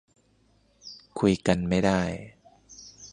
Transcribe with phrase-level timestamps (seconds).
[1.19, 2.01] คุยกันไม่ได้